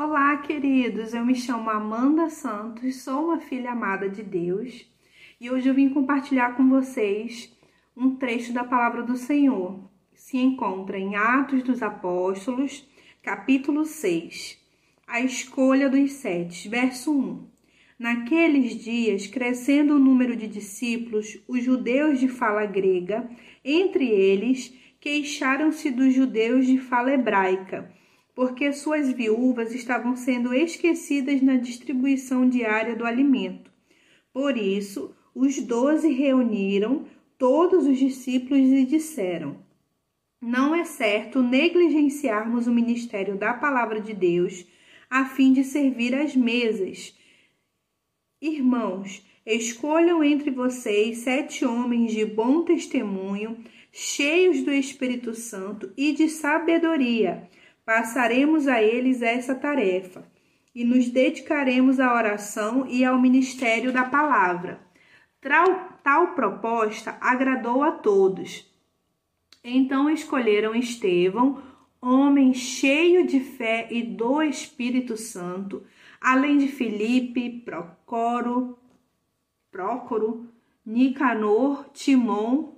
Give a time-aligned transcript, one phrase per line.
[0.00, 1.12] Olá, queridos.
[1.12, 4.88] Eu me chamo Amanda Santos, sou uma filha amada de Deus
[5.40, 7.52] e hoje eu vim compartilhar com vocês
[7.96, 9.90] um trecho da palavra do Senhor.
[10.14, 12.88] Se encontra em Atos dos Apóstolos,
[13.20, 14.56] capítulo 6,
[15.04, 17.48] a escolha dos sete, verso 1.
[17.98, 23.28] Naqueles dias, crescendo o número de discípulos, os judeus de fala grega,
[23.64, 27.97] entre eles, queixaram-se dos judeus de fala hebraica
[28.38, 33.68] porque suas viúvas estavam sendo esquecidas na distribuição diária do alimento.
[34.32, 37.04] Por isso, os doze reuniram
[37.36, 39.56] todos os discípulos e disseram:
[40.40, 44.64] Não é certo negligenciarmos o ministério da palavra de Deus
[45.10, 47.18] a fim de servir às mesas.
[48.40, 53.58] Irmãos, escolham entre vocês sete homens de bom testemunho,
[53.90, 57.48] cheios do Espírito Santo e de sabedoria
[57.88, 60.22] Passaremos a eles essa tarefa
[60.74, 64.78] e nos dedicaremos à oração e ao ministério da palavra.
[65.40, 68.70] Tal, tal proposta agradou a todos.
[69.64, 71.62] Então escolheram Estevão,
[71.98, 75.82] homem cheio de fé e do Espírito Santo,
[76.20, 78.78] além de Filipe, Procoro,
[79.70, 80.46] Prócoro,
[80.84, 82.74] Nicanor, Timon,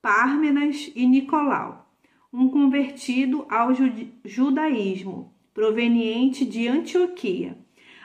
[0.00, 1.85] Pármenas e Nicolau
[2.32, 3.70] um convertido ao
[4.24, 7.56] judaísmo, proveniente de Antioquia.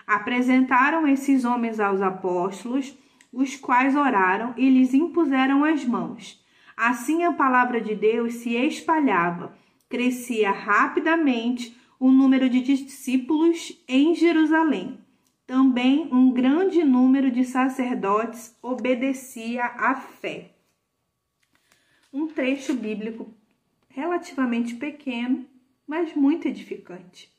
[0.05, 2.97] Apresentaram esses homens aos apóstolos,
[3.31, 6.43] os quais oraram e lhes impuseram as mãos.
[6.75, 9.55] Assim a palavra de Deus se espalhava,
[9.89, 14.97] crescia rapidamente o número de discípulos em Jerusalém.
[15.45, 20.55] Também um grande número de sacerdotes obedecia à fé.
[22.11, 23.33] Um trecho bíblico
[23.93, 25.45] relativamente pequeno,
[25.87, 27.29] mas muito edificante.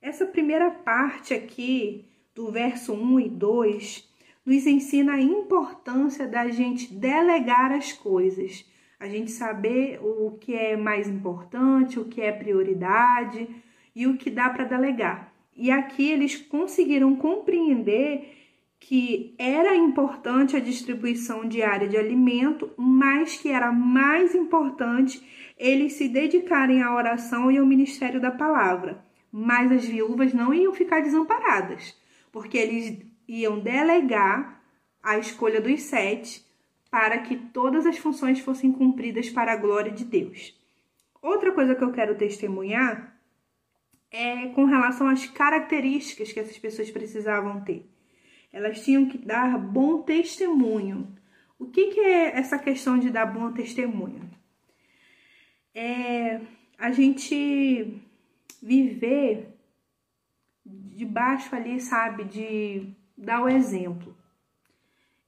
[0.00, 4.08] Essa primeira parte aqui, do verso 1 e 2,
[4.44, 8.64] nos ensina a importância da gente delegar as coisas,
[9.00, 13.48] a gente saber o que é mais importante, o que é prioridade
[13.94, 15.32] e o que dá para delegar.
[15.56, 18.45] E aqui eles conseguiram compreender
[18.78, 25.24] que era importante a distribuição diária de alimento, mas que era mais importante
[25.58, 29.04] eles se dedicarem à oração e ao ministério da palavra.
[29.32, 31.96] Mas as viúvas não iam ficar desamparadas,
[32.30, 34.62] porque eles iam delegar
[35.02, 36.44] a escolha dos sete
[36.90, 40.54] para que todas as funções fossem cumpridas para a glória de Deus.
[41.20, 43.16] Outra coisa que eu quero testemunhar
[44.10, 47.84] é com relação às características que essas pessoas precisavam ter.
[48.56, 51.14] Elas tinham que dar bom testemunho.
[51.58, 54.26] O que, que é essa questão de dar bom testemunho?
[55.76, 56.40] é
[56.78, 58.00] a gente
[58.62, 59.54] viver
[60.64, 64.16] debaixo ali, sabe, de dar o exemplo.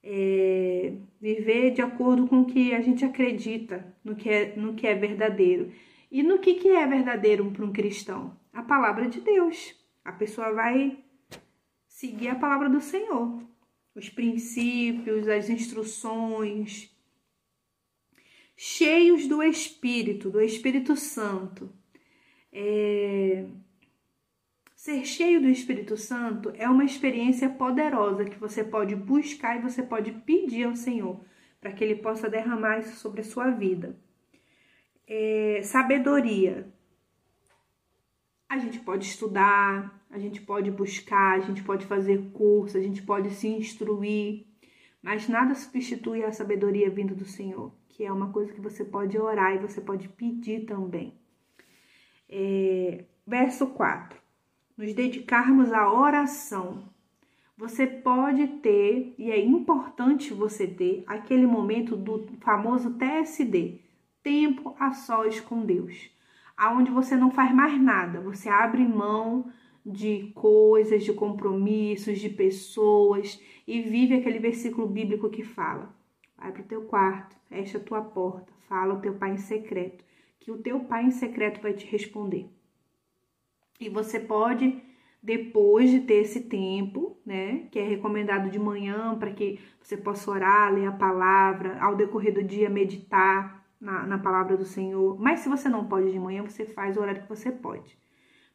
[0.01, 4.87] É, viver de acordo com o que a gente acredita, no que é, no que
[4.87, 5.71] é verdadeiro.
[6.11, 8.35] E no que, que é verdadeiro para um cristão?
[8.51, 9.75] A palavra de Deus.
[10.03, 10.97] A pessoa vai
[11.99, 13.43] seguir a palavra do Senhor,
[13.93, 16.89] os princípios, as instruções,
[18.55, 21.69] cheios do Espírito, do Espírito Santo.
[22.53, 23.45] É...
[24.77, 29.83] Ser cheio do Espírito Santo é uma experiência poderosa que você pode buscar e você
[29.83, 31.19] pode pedir ao Senhor
[31.59, 33.93] para que Ele possa derramar isso sobre a sua vida.
[35.05, 35.59] É...
[35.63, 36.71] Sabedoria.
[38.49, 43.01] A gente pode estudar, a gente pode buscar, a gente pode fazer curso, a gente
[43.03, 44.47] pode se instruir,
[45.01, 49.17] mas nada substitui a sabedoria vinda do Senhor que é uma coisa que você pode
[49.17, 51.13] orar e você pode pedir também.
[52.29, 54.17] É, verso 4.
[54.77, 56.87] Nos dedicarmos à oração.
[57.57, 63.81] Você pode ter, e é importante você ter, aquele momento do famoso TSD
[64.23, 66.09] tempo a sós com Deus
[66.59, 69.49] aonde você não faz mais nada, você abre mão
[69.85, 75.95] de coisas, de compromissos, de pessoas e vive aquele versículo bíblico que fala:
[76.37, 80.03] Vai para o teu quarto, fecha a tua porta, fala ao teu pai em secreto,
[80.37, 82.49] que o teu pai em secreto vai te responder.
[83.79, 84.83] E você pode,
[85.23, 90.29] depois de ter esse tempo, né, que é recomendado de manhã para que você possa
[90.29, 95.19] orar, ler a palavra, ao decorrer do dia meditar na, na palavra do Senhor.
[95.19, 97.97] Mas se você não pode de manhã, você faz o horário que você pode.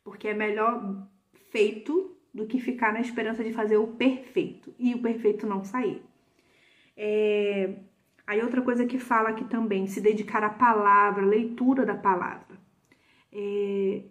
[0.02, 1.06] Porque é melhor
[1.50, 6.02] feito do que ficar na esperança de fazer o perfeito e o perfeito não sair.
[6.96, 7.76] É...
[8.26, 12.58] Aí outra coisa que fala aqui também, se dedicar à palavra, leitura da palavra.
[13.32, 14.02] É...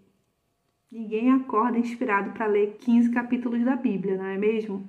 [0.91, 4.87] Ninguém acorda inspirado para ler 15 capítulos da Bíblia, não é mesmo?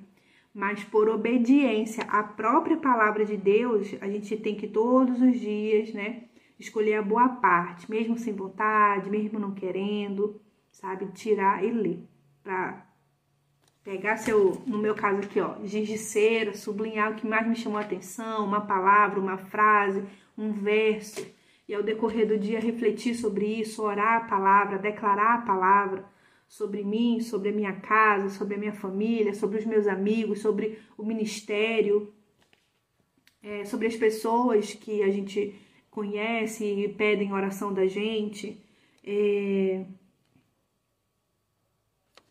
[0.55, 5.93] Mas por obediência à própria palavra de Deus, a gente tem que todos os dias,
[5.93, 6.23] né,
[6.57, 10.39] escolher a boa parte, mesmo sem vontade, mesmo não querendo,
[10.71, 12.07] sabe, tirar e ler.
[12.41, 12.87] Para
[13.83, 17.57] pegar seu, no meu caso aqui, ó, giz de cera, sublinhar o que mais me
[17.57, 20.05] chamou a atenção, uma palavra, uma frase,
[20.37, 21.27] um verso,
[21.67, 26.14] e ao decorrer do dia refletir sobre isso, orar a palavra, declarar a palavra
[26.47, 30.79] sobre mim, sobre a minha casa, sobre a minha família, sobre os meus amigos, sobre
[30.97, 32.13] o ministério,
[33.41, 35.55] é, sobre as pessoas que a gente
[35.95, 38.61] conhece e pedem oração da gente.
[39.03, 39.85] É...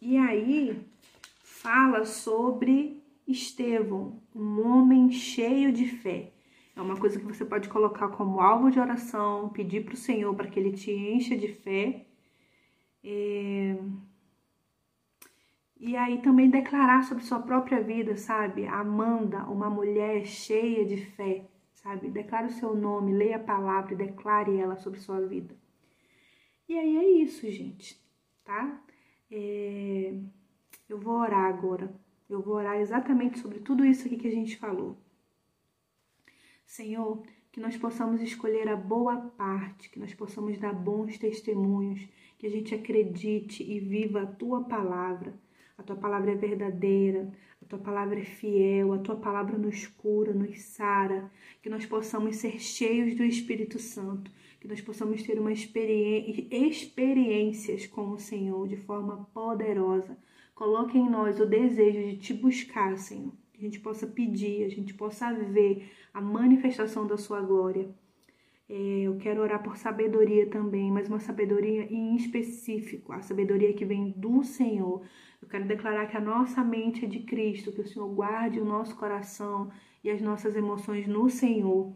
[0.00, 0.84] E aí
[1.43, 6.32] fala sobre Estevão, um homem cheio de fé.
[6.76, 10.34] É uma coisa que você pode colocar como alvo de oração, pedir para o Senhor
[10.34, 12.05] para que Ele te encha de fé.
[13.04, 13.76] É...
[15.76, 18.66] E aí também declarar sobre sua própria vida, sabe?
[18.66, 22.10] Amanda, uma mulher cheia de fé, sabe?
[22.10, 25.54] Declare o seu nome, leia a palavra e declare ela sobre sua vida.
[26.66, 28.00] E aí é isso, gente,
[28.42, 28.82] tá?
[29.30, 30.18] É...
[30.88, 31.94] Eu vou orar agora.
[32.28, 34.96] Eu vou orar exatamente sobre tudo isso aqui que a gente falou.
[36.66, 37.22] Senhor,
[37.54, 42.04] que nós possamos escolher a boa parte, que nós possamos dar bons testemunhos,
[42.36, 45.38] que a gente acredite e viva a tua palavra.
[45.78, 50.34] A tua palavra é verdadeira, a tua palavra é fiel, a tua palavra nos cura,
[50.34, 51.30] nos sara,
[51.62, 57.86] que nós possamos ser cheios do Espírito Santo, que nós possamos ter uma experiência, experiências
[57.86, 60.18] com o Senhor de forma poderosa.
[60.56, 64.68] Coloque em nós o desejo de te buscar, Senhor que a gente possa pedir, a
[64.68, 67.88] gente possa ver a manifestação da sua glória.
[68.68, 73.84] É, eu quero orar por sabedoria também, mas uma sabedoria em específico, a sabedoria que
[73.84, 75.02] vem do Senhor.
[75.40, 78.64] Eu quero declarar que a nossa mente é de Cristo, que o Senhor guarde o
[78.64, 79.70] nosso coração
[80.02, 81.92] e as nossas emoções no Senhor.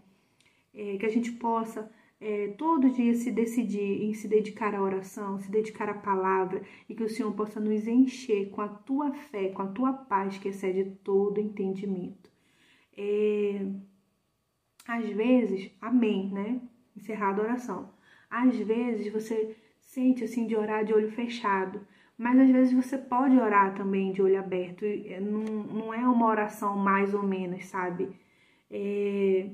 [0.72, 1.90] É, que a gente possa
[2.20, 6.94] é, todo dia se decidir em se dedicar à oração, se dedicar à palavra e
[6.94, 10.48] que o Senhor possa nos encher com a tua fé, com a tua paz que
[10.48, 12.30] excede todo entendimento.
[12.96, 13.64] É,
[14.86, 16.60] às vezes, amém, né?
[16.96, 17.90] Encerrada a oração.
[18.28, 21.80] Às vezes você sente assim de orar de olho fechado,
[22.16, 24.84] mas às vezes você pode orar também de olho aberto.
[24.84, 28.08] É, não, não é uma oração mais ou menos, sabe?
[28.70, 29.50] É,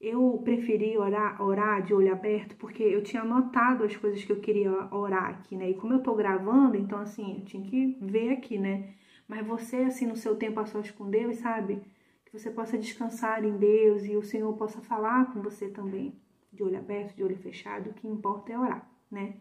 [0.00, 4.40] eu preferi orar, orar de olho aberto porque eu tinha anotado as coisas que eu
[4.40, 5.70] queria orar aqui, né?
[5.70, 8.94] E como eu tô gravando, então assim, eu tinha que ver aqui, né?
[9.26, 11.82] Mas você, assim, no seu tempo a sós com Deus, sabe?
[12.24, 16.14] Que você possa descansar em Deus e o Senhor possa falar com você também,
[16.52, 17.90] de olho aberto, de olho fechado.
[17.90, 19.34] O que importa é orar, né?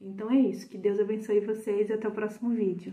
[0.00, 0.68] Então é isso.
[0.68, 2.92] Que Deus abençoe vocês e até o próximo vídeo.